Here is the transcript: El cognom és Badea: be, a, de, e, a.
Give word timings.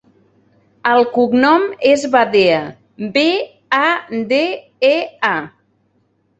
El 0.91 1.01
cognom 1.17 1.67
és 1.91 2.07
Badea: 2.15 2.63
be, 3.19 3.27
a, 3.83 3.85
de, 4.35 4.43
e, 4.93 4.95
a. 5.37 5.39